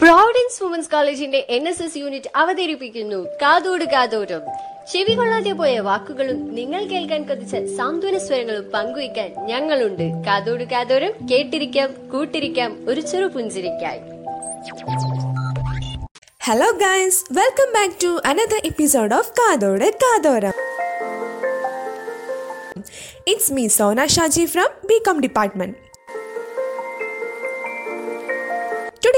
[0.00, 3.26] Providence women's കോളേജിന്റെ N S S unit അവതരിപ്പിക്കുന്നു.
[3.42, 4.40] കാതോട് കാതോരം.
[4.92, 10.24] ചെവി കൊള്ളാതെ പോയ വാക്കുകളും നിങ്ങൾ കേൾക്കാൻ കൊതിച്ച സാന്ത്വന സ്വരങ്ങളും പങ്കുവയ്ക്കാൻ ഞങ്ങളുണ്ട്.
[10.26, 14.00] കാതോട് കാതോരം കേട്ടിരിക്കാം കൂട്ടിരിക്കാം ഒരു ചെറു പുഞ്ചിരിക്കായി.
[16.42, 20.52] Hello guys welcome back to another episode of കാതോട് കാതോരം.
[23.26, 25.85] It's me Sona Shaji from B com department.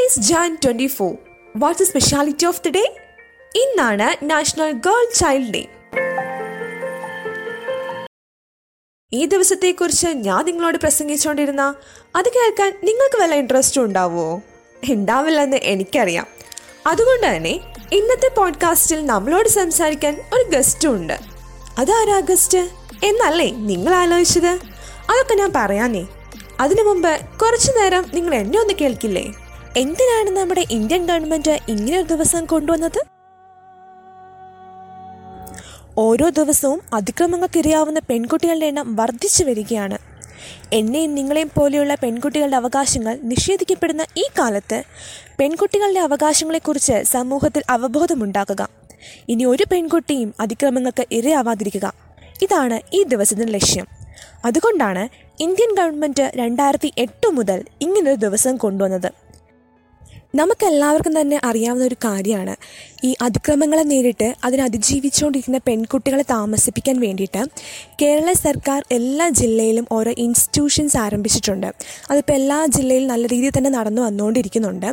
[0.08, 1.14] Today is Jan 24.
[1.58, 2.86] What's the speciality of the day?
[3.56, 5.68] ഇന്നാണ് നാഷണൽ ഗേൾ ചൈൽഡ് ഡേ
[9.12, 11.74] ഈ ദിവസത്തെക്കുറിച്ച് ഞാൻ നിങ്ങളോട് പ്രസംഗിച്ചുകൊണ്ടിരുന്ന
[12.16, 14.42] അത് കേൾക്കാൻ നിങ്ങൾക്ക് വല്ല ഇൻട്രസ്റ്റും ഉണ്ടാവുമോ
[14.90, 16.26] ഉണ്ടാവില്ലെന്ന് എനിക്കറിയാം.
[16.86, 17.60] അതുകൊണ്ട് തന്നെ
[17.92, 21.18] ഇന്നത്തെ പോഡ്കാസ്റ്റിൽ നമ്മളോട് സംസാരിക്കാൻ ഒരു ഗസ്റ്റും ഉണ്ട്.
[21.78, 22.58] അതാരാ ഗസ്റ്റ്
[23.04, 24.58] എന്നല്ലേ നിങ്ങൾ ആലോചിച്ചത്?
[25.10, 26.06] അതൊക്കെ ഞാൻ പറയാനേ.
[26.60, 29.32] അതിനു മുമ്പ് കുറച്ചു നേരം നിങ്ങൾ എന്നെ ഒന്ന് കേൾക്കില്ലേ?
[29.76, 33.04] എന്തിനാണ് നമ്മുടെ ഇന്ത്യൻ ഗവൺമെന്റ് ഇങ്ങനെ ഒരു ദിവസം കൊണ്ടുവന്നത്?
[35.98, 39.98] ഓരോ ദിവസവും അതിക്രമങ്ങൾക്കിരയാവുന്ന പെൺകുട്ടികളുടെ എണ്ണം വർദ്ധിച്ചു വരികയാണ്.
[40.72, 44.82] എന്നെയും നിങ്ങളെയും പോലെയുള്ള പെൺകുട്ടികളുടെ അവകാശങ്ങൾ നിഷേധിക്കപ്പെടുന്ന ഈ കാലത്ത്
[45.40, 48.68] പെൺകുട്ടികളുടെ അവകാശങ്ങളെക്കുറിച്ച് സമൂഹത്തിൽ അവബോധമുണ്ടാക്കുക.
[49.28, 51.92] ഇനി ഒരു പെൺകുട്ടിയും അതിക്രമങ്ങൾക്ക് ഇരയാവാതിരിക്കുക.
[52.42, 53.86] ഇതാണ് ഈ ദിവസത്തിന്റെ ലക്ഷ്യം.
[54.44, 55.08] അതുകൊണ്ടാണ്
[55.42, 59.27] ഇന്ത്യൻ ഗവൺമെന്റ് രണ്ടായിരത്തി എട്ട് മുതൽ ഇങ്ങനൊരു ദിവസം കൊണ്ടുവന്നത്.
[60.34, 62.54] നമുക്കെല്ലാവർക്കും തന്നെ അറിയാവുന്ന ഒരു കാര്യമാണ്.
[63.04, 67.42] ഈ അതിക്രമങ്ങളെ നേരിട്ട് അതിനെ അതിജീവിച്ചുകൊണ്ടിരിക്കുന്ന പെൺകുട്ടികളെ താമസിപ്പിക്കാൻ വേണ്ടിയിട്ട്
[68.02, 71.68] കേരള സർക്കാർ എല്ലാ ജില്ലയിലും ഓരോ ഇൻസ്റ്റിറ്റ്യൂഷൻസ് ആരംഭിച്ചിട്ടുണ്ട്.
[72.10, 74.90] അതിപ്പോൾ എല്ലാ ജില്ലയിലും നല്ല രീതിയിൽ തന്നെ നടന്നു വന്നുകൊണ്ടിരിക്കുന്നുണ്ട്.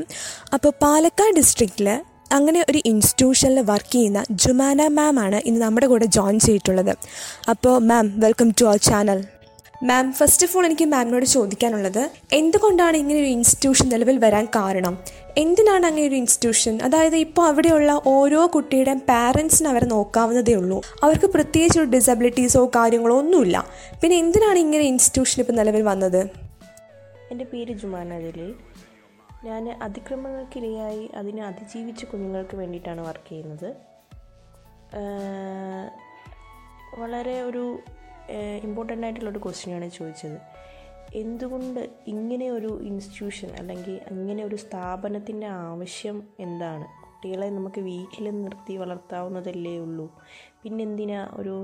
[0.58, 1.90] അപ്പോൾ പാലക്കാട് ഡിസ്ട്രിക്റ്റിൽ
[2.32, 6.94] അങ്ങനെ ഒരു ഇൻസ്റ്റിറ്റ്യൂഷനിൽ വർക്ക് ചെയ്യുന്ന ജുമാന മാം ആണ് ഇന്ന് നമ്മുടെ കൂടെ ജോയിൻ ചെയ്തിട്ടുള്ളത്.
[7.54, 9.20] അപ്പോൾ ma'am welcome to our channel
[9.88, 12.04] ma'am first of all എനിക്ക് മാമിനോട് ചോദിക്കാനുള്ളത്
[12.40, 14.94] എന്തുകൊണ്ടാണ് ഇങ്ങനെ ഒരു ഇൻസ്റ്റിറ്റ്യൂഷൻ നിലവിൽ വരാൻ കാരണം?
[15.38, 20.82] എന്തിനാണ് അങ്ങനെ ഒരു ഇൻസ്റ്റിറ്റ്യൂഷൻ അതായത് ഇപ്പോൾ അവിടെയുള്ള ഓരോ കുട്ടിയുടെയും പാരൻസിന് അവരെ നോക്കാവുന്നതേ ഉള്ളൂ.
[21.04, 23.58] അവർക്ക് പ്രത്യേകിച്ച് ഒരു ഡിസബിലിറ്റീസോ കാര്യങ്ങളോ ഒന്നുമില്ല.
[24.02, 26.22] പിന്നെ എന്തിനാണ് ഇങ്ങനെ ഇൻസ്റ്റിറ്റ്യൂഷൻ ഇപ്പോൾ നിലവിൽ വന്നത്?
[27.32, 28.20] എന്റെ പേര് ജുമാന
[29.46, 33.70] ഞാൻ അതിക്രമങ്ങൾക്കിരയായി അതിനെ അതിജീവിച്ച കുഞ്ഞുങ്ങൾക്ക് വേണ്ടിയിട്ടാണ് വർക്ക് ചെയ്യുന്നത്.
[37.02, 37.80] വളരെ ഒരു
[38.64, 40.55] ഇമ്പോർട്ടന്റ് ആയിട്ടുള്ളൊരു ക്വസ്റ്റ്യനാണ് ചോദിച്ചത്.
[41.16, 46.86] എന്തുകൊണ്ട് ഇങ്ങനെ ഒരു ഇൻസ്റ്റിറ്റ്യൂഷൻ അല്ലെങ്കിൽ ഇങ്ങനെ ഒരു സ്ഥാപനത്തിന്റെ ആവശ്യം എന്താണ്?
[47.04, 50.08] കുട്ടികളെ നമുക്ക് വീട്ടിൽ നിർത്തി വളർത്താവുന്നതല്ലേ ഉള്ളൂ.
[50.64, 51.56] പിന്നെന്തിനാ ഒരു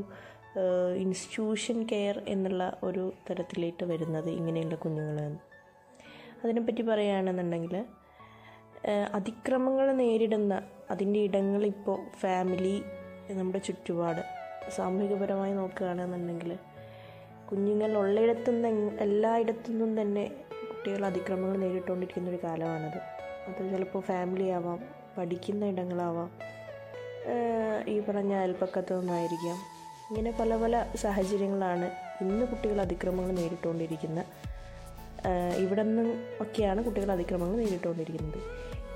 [0.98, 5.40] ഇൻസ്റ്റിറ്റ്യൂഷൻ കെയർ എന്നുള്ള ഒരു തരത്തിലേക്ക് വരുന്നത് ഇങ്ങനെയുള്ള കുഞ്ഞുങ്ങളെന്ന്
[6.44, 7.76] അതിനെപ്പറ്റി പറയുകയാണെന്നുണ്ടെങ്കിൽ
[9.14, 10.54] അതിക്രമങ്ങൾ നേരിടുന്ന
[10.92, 12.76] അതിന്റെ ഇടങ്ങളിപ്പോൾ ഫാമിലി
[13.32, 14.22] നമ്മുടെ ചുറ്റുപാട്
[14.70, 16.52] സാമൂഹികപരമായി നോക്കുകയാണെന്നുണ്ടെങ്കിൽ
[17.52, 20.24] കുഞ്ഞുങ്ങൾ ഉള്ളിടത്തുനിന്ന് എല്ലായിടത്തുനിന്നും തന്നെ
[20.70, 23.00] കുട്ടികൾ അതിക്രമങ്ങൾ നേരിട്ടുകൊണ്ടിരിക്കുന്ന ഒരു കാലമാണത്.
[23.48, 24.80] അത് ചിലപ്പോൾ ഫാമിലി ആവാം
[25.18, 26.30] പഠിക്കുന്ന ഇടങ്ങളാവാം
[27.88, 29.58] ഈ പറഞ്ഞ അയൽപ്പക്കത്തു നിന്നായിരിക്കാം
[30.10, 31.92] ഇങ്ങനെ പല പല സാഹചര്യങ്ങളാണ്
[32.22, 34.24] ഇന്ന് കുട്ടികൾ അതിക്രമങ്ങൾ നേരിട്ടുകൊണ്ടിരിക്കുന്ന
[35.58, 36.08] ഇവിടെ നിന്നും
[36.42, 38.40] ഒക്കെയാണ് കുട്ടികൾ അതിക്രമങ്ങൾ നേരിട്ടുകൊണ്ടിരിക്കുന്നത്.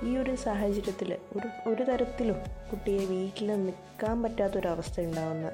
[0.06, 2.38] ഈ ഒരു സാഹചര്യത്തിൽ ഒരു ഒരു തരത്തിലും
[2.72, 5.52] കുട്ടിയെ വീട്ടിൽ നിൽക്കാൻ പറ്റാത്തൊരവസ്ഥ ഉണ്ടാവുന്ന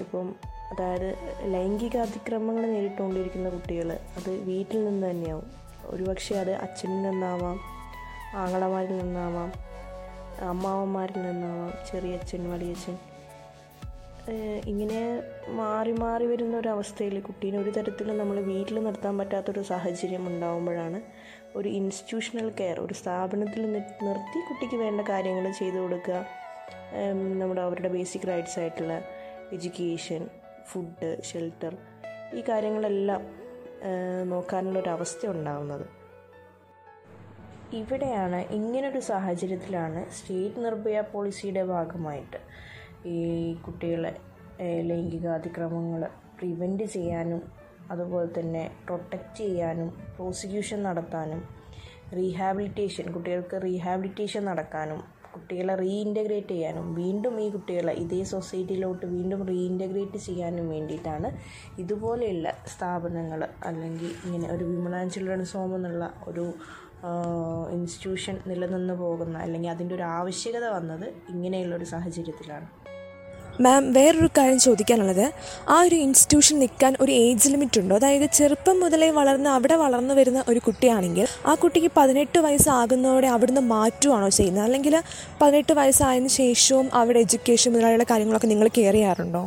[0.00, 0.28] ഇപ്പം
[0.70, 1.08] അതായത്
[1.54, 5.46] ലൈംഗിക അതിക്രമങ്ങൾ നേരിട്ടുകൊണ്ടിരിക്കുന്ന കുട്ടികൾ അത് വീട്ടിൽ നിന്ന് തന്നെയാവും.
[5.84, 7.58] ഒരുപക്ഷെ അത് അച്ഛനിൽ നിന്നാവാം
[8.36, 9.52] ആങ്ങളമാരിൽ നിന്നാവാം
[10.48, 12.96] അമ്മാവന്മാരിൽ നിന്നാവാം ചെറിയച്ഛൻ വലിയച്ഛൻ
[14.66, 15.00] ഇങ്ങനെ
[15.48, 20.98] മാറി മാറി വരുന്ന ഒരു അവസ്ഥയിൽ കുട്ടീനെ ഒരു തരത്തിലും നമ്മൾ വീട്ടിൽ നിർത്താൻ പറ്റാത്തൊരു സാഹചര്യം ഉണ്ടാകുമ്പോഴാണ്
[21.56, 23.62] ഒരു ഇൻസ്റ്റിറ്റ്യൂഷണൽ കെയർ ഒരു സ്ഥാപനത്തിൽ
[24.06, 26.18] നിർത്തി കുട്ടിക്ക് വേണ്ട കാര്യങ്ങൾ ചെയ്തു കൊടുക്കുക.
[27.40, 28.94] നമ്മുടെ അവരുടെ ബേസിക് റൈറ്റ്സ് ആയിട്ടുള്ള
[29.52, 30.22] എഡ്യൂക്കേഷൻ
[30.68, 31.74] ഫുഡ് ഷെൽട്ടർ
[32.34, 33.22] ഈ കാര്യങ്ങളെല്ലാം
[34.24, 35.86] നോക്കാനുള്ളൊരവസ്ഥ ഉണ്ടാകുന്നത്
[37.72, 42.38] ഇവിടെയാണ് ഇങ്ങനൊരു സാഹചര്യത്തിലാണ് സ്റ്റേറ്റ് നിർഭയ പോളിസിയുടെ ഭാഗമായിട്ട്
[43.06, 43.18] ഈ
[43.54, 44.12] കുട്ടികളെ
[44.82, 46.02] ലൈംഗിക അതിക്രമങ്ങൾ
[46.38, 47.42] പ്രിവെന്റ് ചെയ്യാനും
[47.90, 51.40] അതുപോലെ തന്നെ പ്രൊട്ടക്റ്റ് ചെയ്യാനും പ്രോസിക്യൂഷൻ നടത്താനും
[52.12, 55.00] റീഹാബിലിറ്റേഷൻ കുട്ടികൾക്ക് റീഹാബിലിറ്റേഷൻ നടക്കാനും
[55.34, 61.30] കുട്ടികളെ റീഇന്റഗ്രേറ്റ് ചെയ്യാനും വീണ്ടും ഈ കുട്ടികളെ ഇതേ സൊസൈറ്റിയിലോട്ട് വീണ്ടും റീഇന്റഗ്രേറ്റ് ചെയ്യാനും വേണ്ടിയിട്ടാണ്
[61.78, 66.46] ഇതുപോലെയുള്ള സ്ഥാപനങ്ങൾ അല്ലെങ്കിൽ ഇങ്ങനെ ഒരു വിമൺ ആൻഡ് ചിൽഡ്രൻസ് ഹോം എന്നുള്ള ഒരു
[67.72, 72.68] ഇൻസ്റ്റിറ്റ്യൂഷൻ നിലനിന്ന് പോകുന്ന അല്ലെങ്കിൽ അതിന്റെ ഒരു ആവശ്യകത വന്നത് ഇങ്ങനെയുള്ളൊരു സാഹചര്യത്തിലാണ്.
[73.60, 75.32] മാം വേറൊരു കാര്യം ചോദിക്കാനുള്ളത്.
[75.68, 77.96] ആ ഒരു ഇൻസ്റ്റിറ്റ്യൂഷൻ നിൽക്കാൻ ഒരു ഏജ് ലിമിറ്റ് ഉണ്ടോ?
[77.96, 84.28] അതായത് ചെറുപ്പം മുതലേ വളർന്ന് അവിടെ വളർന്നു വരുന്ന ഒരു കുട്ടിയാണെങ്കിൽ ആ കുട്ടിക്ക് പതിനെട്ട് വയസ്സാകുന്നതോടെ അവിടുന്ന് മാറ്റുവാണോ
[84.28, 84.64] ചെയ്യുന്നത്?
[84.64, 85.02] അല്ലെങ്കിൽ
[85.42, 89.42] പതിനെട്ട് വയസ്സായതിനു ശേഷവും അവിടെ എഡ്യൂക്കേഷൻ മുതലായുള്ള കാര്യങ്ങളൊക്കെ നിങ്ങൾ കെയർ ചെയ്യാറുണ്ടോ?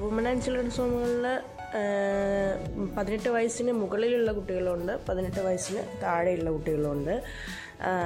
[0.00, 1.26] വുമൺ ആൻഡ് ചിൽഡ്രൻസ് ഹോമുകളിൽ
[2.98, 7.14] പതിനെട്ട് വയസ്സിന് മുകളിലുള്ള കുട്ടികളുണ്ട് പതിനെട്ട് വയസ്സിന് താഴെയുള്ള കുട്ടികളുണ്ട്.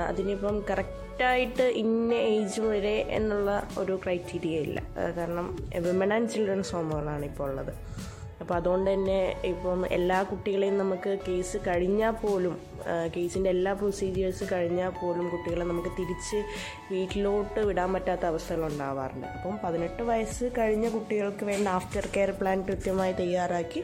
[0.09, 4.83] അതിനിപ്പം കറക്റ്റായിട്ട് ഇന്ന ഏജ് വരെ എന്നുള്ള ഒരു ക്രൈറ്റീരിയ ഇല്ല.
[5.19, 7.73] കാരണം വിമൻ ആൻഡ് ചിൽഡ്രൻസ് ഹോമുകളാണ് ഇപ്പോൾ ഉള്ളത്.
[8.41, 12.59] അപ്പോൾ അതുകൊണ്ട് തന്നെ ഇപ്പം എല്ലാ കുട്ടികളെയും നമുക്ക് കേസ് കഴിഞ്ഞാൽ പോലും
[13.17, 16.39] കേസിന്റെ എല്ലാ പ്രൊസീജിയേഴ്സ് കഴിഞ്ഞാൽ പോലും കുട്ടികളെ നമുക്ക് തിരിച്ച്
[16.93, 19.27] വീട്ടിലോട്ട് വിടാൻ പറ്റാത്ത അവസ്ഥകൾ ഉണ്ടാവാറുണ്ട്.
[19.27, 23.83] അപ്പം പതിനെട്ട് വയസ്സ് കഴിഞ്ഞ കുട്ടികൾക്ക് വേണ്ട ആഫ്റ്റർ കെയർ പ്ലാൻ കൃത്യമായി തയ്യാറാക്കി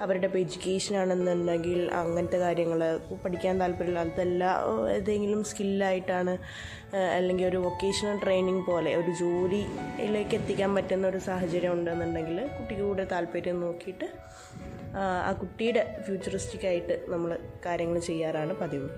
[0.00, 2.80] അവരുടെ ഇപ്പോൾ എഡ്യൂക്കേഷൻ ആണെന്നുണ്ടെങ്കിൽ അങ്ങനത്തെ കാര്യങ്ങൾ
[3.22, 4.44] പഠിക്കാൻ താല്പര്യമില്ല അതല്ല
[4.94, 6.34] ഏതെങ്കിലും സ്കില്ലായിട്ടാണ്
[7.10, 13.58] അല്ലെങ്കിൽ ഒരു വൊക്കേഷണൽ ട്രെയിനിങ് പോലെ ഒരു ജോലിയിലേക്ക് എത്തിക്കാൻ പറ്റുന്ന ഒരു സാഹചര്യം ഉണ്ടെന്നുണ്ടെങ്കിൽ കുട്ടിക്ക് കൂടെ താല്പര്യം
[13.64, 14.08] നോക്കിയിട്ട്
[14.94, 15.02] ആ,
[15.40, 17.30] കുട്ടിയുടെ ഫ്യൂച്ചറിസ്റ്റിക് ആയിട്ട് നമ്മൾ
[17.66, 18.88] കാര്യങ്ങൾ ചെയ്യാറാണ് പതിവ്.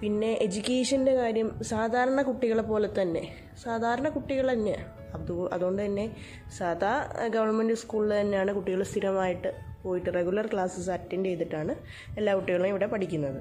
[0.00, 3.22] പിന്നെ എഡ്യൂക്കേഷന്റെ കാര്യം സാധാരണ കുട്ടികളെ പോലെ തന്നെ
[3.62, 4.74] സാധാരണ കുട്ടികൾ തന്നെ
[5.14, 6.06] അത് അതുകൊണ്ട് തന്നെ
[6.58, 6.92] സാധാ
[7.28, 9.50] ഗവൺമെന്റ് സ്കൂളിൽ തന്നെയാണ് കുട്ടികൾ സ്ഥിരമായിട്ട്
[9.86, 11.74] പോയിട്ട് റെഗുലർ ക്ലാസ്സസ് അറ്റൻഡ് ചെയ്തിട്ടാണ്
[12.18, 13.40] എല്ലാ കുട്ടികളും ഇവിടെ പഠിക്കുന്നത്.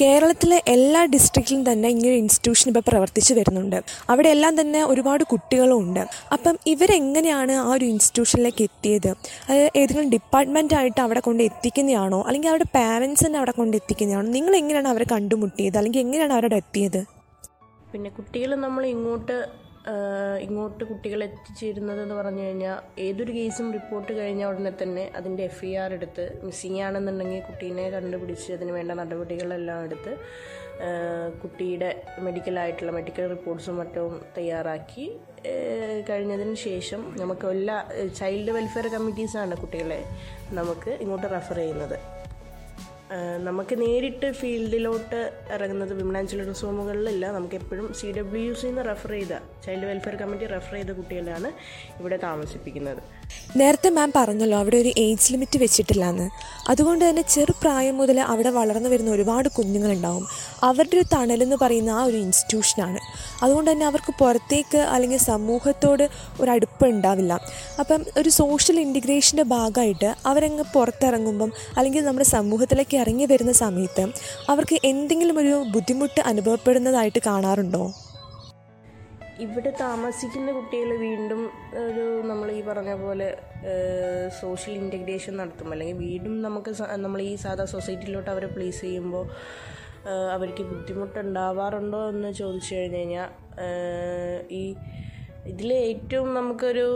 [0.00, 3.76] കേരളത്തിലെ എല്ലാ ഡിസ്ട്രിക്റ്റിലും തന്നെ ഇങ്ങനെ ഇൻസ്റ്റിറ്റ്യൂഷൻ ഇപ്പോൾ പ്രവർത്തിച്ചു വരുന്നുണ്ട്.
[4.10, 6.00] അവിടെ എല്ലാം തന്നെ ഒരുപാട് കുട്ടികളും ഉണ്ട്.
[6.32, 9.08] അപ്പം ഇവരെങ്ങനെയാണ് ആ ഒരു ഇൻസ്റ്റിറ്റ്യൂഷനിലേക്ക് എത്തിയത്?
[9.50, 12.20] അത് ഏതെങ്കിലും ഡിപ്പാർട്ട്മെന്റ് ആയിട്ട് അവിടെ കൊണ്ട് എത്തിക്കുന്നതാണോ?
[12.26, 14.30] അല്ലെങ്കിൽ അവരുടെ പാരൻസ് തന്നെ അവിടെ കൊണ്ട് എത്തിക്കുന്നതാണോ?
[14.38, 15.76] നിങ്ങൾ എങ്ങനെയാണ് അവരെ കണ്ടുമുട്ടിയത്?
[15.76, 17.00] അല്ലെങ്കിൽ എങ്ങനെയാണ് അവരോട് എത്തിയത്?
[17.92, 19.38] പിന്നെ കുട്ടികൾ നമ്മൾ ഇങ്ങോട്ട്
[20.40, 25.72] ഇങ്ങോട്ട് കുട്ടികൾ എത്തിച്ചേരുന്നത് എന്ന് പറഞ്ഞു കഴിഞ്ഞാൽ ഏതൊരു കേസും റിപ്പോർട്ട് കഴിഞ്ഞ ഉടനെ തന്നെ അതിന്റെ എഫ് ഐ
[25.76, 30.14] ആർ എടുത്ത് മിസ്സിങ് ആണെന്നുണ്ടെങ്കിൽ കുട്ടീനെ കണ്ടുപിടിച്ച് അതിന് വേണ്ട നടപടികളെല്ലാം എടുത്ത്
[31.42, 31.90] കുട്ടിയുടെ
[32.20, 35.06] മെഡിക്കലായിട്ടുള്ള മെഡിക്കൽ റിപ്പോർട്ട്സും മറ്റും തയ്യാറാക്കി
[36.08, 37.76] കഴിഞ്ഞതിന് ശേഷം നമുക്ക് എല്ലാ
[38.18, 40.00] ചൈൽഡ് വെൽഫെയർ കമ്മിറ്റീസാണ് കുട്ടികളെ
[40.52, 41.98] നമുക്ക് ഇങ്ങോട്ട് റെഫർ ചെയ്യുന്നത്.
[43.48, 45.20] നമുക്ക് നേരിട്ട് ഫീൽഡിലോട്ട്
[45.54, 46.30] ഇറങ്ങുന്നത് വിമൻ ആൻഡ്
[47.36, 49.34] നമുക്ക് എപ്പോഴും സി ഡബ്ല്യു സിന്ന് റെഫർ ചെയ്ത
[49.64, 51.50] ചൈൽഡ് വെൽഫെയർ കമ്മിറ്റി റെഫർ ചെയ്ത കുട്ടികളാണ്
[52.00, 53.02] ഇവിടെ താമസിപ്പിക്കുന്നത്.
[53.60, 56.26] നേരത്തെ മാം പറഞ്ഞല്ലോ അവിടെ ഒരു ഏജ് ലിമിറ്റ് വെച്ചിട്ടില്ല എന്ന്
[56.70, 60.24] അതുകൊണ്ട് തന്നെ ചെറുപ്രായം മുതൽ അവിടെ വളർന്നു വരുന്ന ഒരുപാട് കുഞ്ഞുങ്ങളുണ്ടാവും.
[60.68, 63.00] അവരുടെ ഒരു തണലെന്ന് പറയുന്ന ആ ഒരു ഇൻസ്റ്റിറ്റ്യൂഷനാണ്
[63.42, 66.04] അതുകൊണ്ട് തന്നെ അവർക്ക് പുറത്തേക്ക് അല്ലെങ്കിൽ സമൂഹത്തോട്
[66.40, 67.32] ഒരു അടുപ്പം ഉണ്ടാവില്ല.
[67.80, 74.04] അപ്പം ഒരു സോഷ്യൽ ഇന്റിഗ്രേഷന്റെ ഭാഗമായിട്ട് അവരങ്ങ് പുറത്തിറങ്ങുമ്പം അല്ലെങ്കിൽ നമ്മുടെ സമൂഹത്തിലേക്ക് ഇറങ്ങി വരുന്ന സമയത്ത്
[74.54, 77.82] അവർക്ക് എന്തെങ്കിലും ഒരു ബുദ്ധിമുട്ട് അനുഭവപ്പെടുന്നതായിട്ട് കാണാറുണ്ടോ?
[79.40, 81.40] ഇവിടെ താമസിക്കുന്ന കുട്ടികൾ വീണ്ടും
[81.82, 83.28] ഒരു നമ്മൾ ഈ പറഞ്ഞ പോലെ
[84.40, 85.72] സോഷ്യൽ ഇന്റഗ്രേഷൻ നടത്തും.
[85.72, 89.24] അല്ലെങ്കിൽ വീണ്ടും നമുക്ക് നമ്മൾ ഈ സാധാ സൊസൈറ്റിയിലോട്ട് അവരെ പ്ലേസ് ചെയ്യുമ്പോൾ
[90.32, 93.28] അവർക്ക് ബുദ്ധിമുട്ടുണ്ടാവാറുണ്ടോ എന്ന് ചോദിച്ചു കഴിഞ്ഞ് കഴിഞ്ഞാൽ
[94.50, 94.62] ഈ
[95.46, 96.86] ഇതിൽ ഏറ്റവും നമുക്കൊരു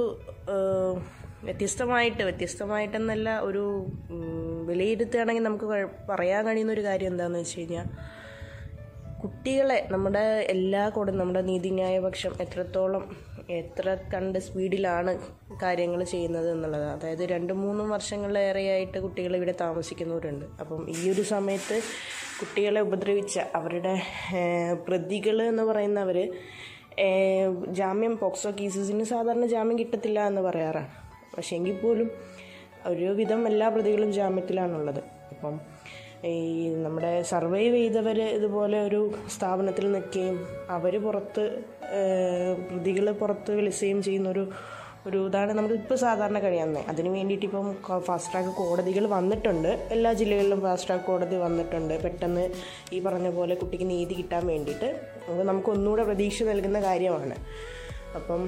[1.44, 3.64] വ്യത്യസ്തമായിട്ട് വ്യത്യസ്തമായിട്ടെന്നല്ല ഒരു
[4.64, 5.66] വിലയിരുത്തുകയാണെങ്കിൽ നമുക്ക്
[6.08, 7.88] പറയാൻ കഴിയുന്ന ഒരു കാര്യം എന്താണെന്ന് വെച്ച് കഴിഞ്ഞാൽ
[9.24, 10.22] കുട്ടികളെ നമ്മുടെ
[10.54, 13.16] എല്ലാ കോടും നമ്മുടെ നീതിന്യായ പക്ഷം എത്രത്തോളം
[13.50, 15.12] എത്ര കണ്ട് സ്പീഡിലാണ്
[15.62, 16.84] കാര്യങ്ങൾ ചെയ്യുന്നത് എന്നുള്ളത്.
[16.84, 20.46] അതായത് രണ്ട് മൂന്നും വർഷങ്ങളിലേറെയായിട്ട് കുട്ടികൾ ഇവിടെ താമസിക്കുന്നവരുണ്ട്.
[20.60, 21.80] അപ്പം ഈ ഒരു സമയത്ത്
[22.40, 23.94] കുട്ടികളെ ഉപദ്രവിച്ച അവരുടെ
[24.88, 26.18] പ്രതികൾ എന്ന് പറയുന്നവർ
[27.68, 30.90] ജാമ്യം പോക്സോ കേസസിന് സാധാരണ ജാമ്യം കിട്ടത്തില്ല എന്ന് പറയാറാണ്.
[31.36, 32.10] പക്ഷേ എങ്കിൽ പോലും
[32.86, 35.00] ഒരുവിധം എല്ലാ പ്രതികളും ജാമ്യത്തിലാണുള്ളത്.
[35.30, 35.73] അപ്പം
[36.32, 36.36] ഈ
[36.84, 39.00] നമ്മുടെ സർവൈവ് ചെയ്തവർ ഇതുപോലെ ഒരു
[39.34, 40.36] സ്ഥാപനത്തിൽ നിൽക്കുകയും
[40.76, 41.44] അവർ പുറത്ത്
[42.68, 44.44] പ്രതികൾ പുറത്ത് വിളിക്കുകയും ചെയ്യുന്ന ഒരു
[45.28, 47.66] ഇതാണ് നമുക്കിപ്പോൾ സാധാരണ കഴിയുന്നത് അതിന് വേണ്ടിയിട്ട് ഇപ്പം
[48.06, 49.70] ഫാസ്റ്റ് ട്രാക്ക് കോടതികൾ വന്നിട്ടുണ്ട്.
[49.94, 51.94] എല്ലാ ജില്ലകളിലും ഫാസ്റ്റ് ട്രാക്ക് കോടതി വന്നിട്ടുണ്ട്.
[52.04, 52.44] പെട്ടെന്ന്
[52.96, 54.88] ഈ പറഞ്ഞ പോലെ കുട്ടിക്ക് നീതി കിട്ടാൻ വേണ്ടിയിട്ട്.
[55.32, 57.36] അത് നമുക്കൊന്നുകൂടെ പ്രതീക്ഷ നൽകുന്ന കാര്യമാണ്.
[58.18, 58.42] അപ്പം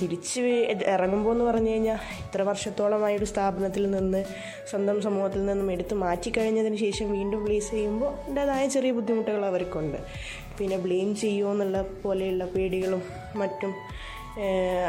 [0.00, 0.40] തിരിച്ച്
[0.86, 4.24] ഇറങ്ങുമ്പോൾ എന്ന് പറഞ്ഞു കഴിഞ്ഞാൽ ഇത്ര വർഷത്തോളമായ ഒരു സ്ഥാപനത്തിൽ നിന്ന്
[4.70, 9.98] സ്വന്തം സമൂഹത്തിൽ നിന്നും എടുത്ത് മാറ്റിക്കഴിഞ്ഞതിന് ശേഷം വീണ്ടും പ്ലേസ് ചെയ്യുമ്പോൾ അതിന്റെതായ ചെറിയ ബുദ്ധിമുട്ടുകൾ അവർക്കുണ്ട്.
[10.58, 13.02] പിന്നെ ബ്ലെയിം ചെയ്യുമോ എന്നുള്ള പോലെയുള്ള പേടികളും
[13.36, 13.74] മറ്റും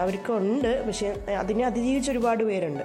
[0.01, 0.85] അവർക്കുണ്ട്.
[0.87, 2.83] പക്ഷേ അതിനെ അതിജീവിച്ച് ഒരുപാട് പേരുണ്ട്.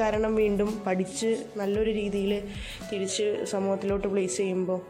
[0.00, 2.32] കാരണം വീണ്ടും പഠിച്ച് നല്ലൊരു രീതിയിൽ
[2.92, 4.80] തിരിച്ച് സമൂഹത്തിലോട്ട് പ്ലേസ് ചെയ്യുമ്പോൾ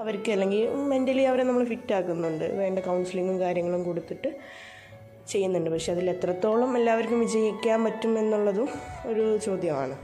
[0.00, 2.44] അവർക്ക് അല്ലെങ്കിൽ മെന്റലി അവരെ നമ്മൾ ഫിറ്റ് ആക്കുന്നുണ്ട്.
[2.60, 4.30] വേണ്ട കൗൺസിലിങ്ങും കാര്യങ്ങളും കൊടുത്തിട്ട്
[5.32, 5.70] ചെയ്യുന്നുണ്ട്.
[5.70, 8.68] പക്ഷെ അതിൽ എത്രത്തോളം എല്ലാവർക്കും വിജയിക്കാൻ പറ്റും എന്നുള്ളതും
[9.10, 9.96] ഒരു ചോദ്യമാണ്.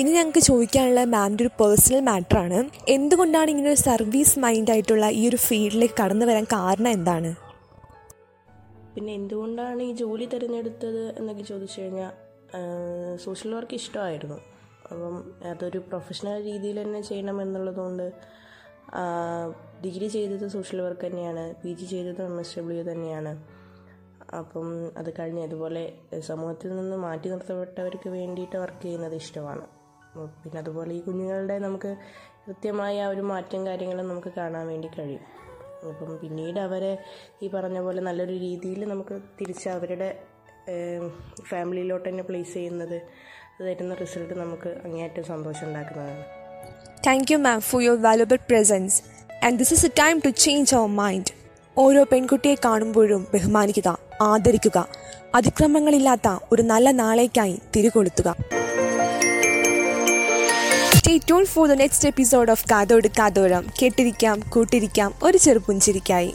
[0.00, 2.58] ഇനി ഞങ്ങൾക്ക് ചോദിക്കാനുള്ള മാമിന്റെ ഒരു പേഴ്സണൽ മാറ്ററാണ്
[2.88, 7.30] എന്തുകൊണ്ടാണ് ഇങ്ങനെ ഒരു സർവീസ് മൈൻഡ് ആയിട്ടുള്ള ഈ ഒരു ഫീൽഡിലേക്ക് കടന്നു വരാൻ കാരണം എന്താണ്?
[8.94, 12.12] പിന്നെ എന്തുകൊണ്ടാണ് ഈ ജോലി തിരഞ്ഞെടുത്തത് എന്നൊക്കെ ചോദിച്ചു കഴിഞ്ഞാൽ
[13.24, 14.38] സോഷ്യൽ വർക്ക് ഇഷ്ടമായിരുന്നു.
[14.90, 15.14] അപ്പം
[15.50, 18.06] അതൊരു പ്രൊഫഷണൽ രീതിയിൽ തന്നെ ചെയ്യണം എന്നുള്ളതുകൊണ്ട്
[19.84, 23.32] ഡിഗ്രി ചെയ്തത് സോഷ്യൽ വർക്ക് തന്നെയാണ് പി ജി ചെയ്തത് എം എസ് ഡബ്ല്യു തന്നെയാണ്.
[24.38, 29.64] അപ്പം അത് കഴിഞ്ഞ് ഇതുപോലെ സമൂഹത്തിൽ നിന്ന് മാറ്റി നിർത്തപ്പെട്ടവർക്ക് വേണ്ടിയിട്ട് വർക്ക് ചെയ്യുന്നത് ഇഷ്ടമാണ്.
[30.42, 31.96] പിന്നെ അതുപോലെ ഈ കുഞ്ഞുങ്ങളുടെ നമുക്ക്
[32.46, 35.20] കൃത്യമായ ആ ഒരു മാറ്റം കാര്യങ്ങളും നമുക്ക് കാണാൻ വേണ്ടി കഴിയും.
[35.90, 36.98] അപ്പം പിന്നീട് അവരെ
[37.42, 40.24] ഈ പറഞ്ഞ പോലെ നല്ലൊരു രീതിയിൽ നമുക്ക് തിരിച്ച് അവരുടെ
[41.50, 43.02] ഫാമിലിയിലോട്ട് തന്നെ പ്ലേസ് ചെയ്യുന്നത്
[43.60, 46.24] തരുന്ന റിസൾട്ട് നമുക്ക് അങ്ങേയറ്റം സന്തോഷം ഉണ്ടാക്കുന്നതാണ്
[47.06, 49.02] thank you ma'am for your valuable presence
[49.44, 51.32] and this is a time to change our mind
[51.78, 53.98] ഓരോ പെൺകുട്ടിയെ കാണുമ്പോഴും ബഹുമാനിക്കുക.
[54.20, 54.88] ആദരിക്കുക.
[55.34, 58.36] അതിക്രമങ്ങളില്ലാത്ത ഒരു നല്ല നാളേക്കായി തിരികൊളുത്തുക.
[61.26, 63.66] Tune for the next episode of കാതോട് കാതോരം.
[63.82, 65.14] കേട്ടിരിക്കാം കൂട്ടിരിക്കാം.
[65.22, 66.30] ഒരു ചെറുപുഞ്ചിരിക്കായി.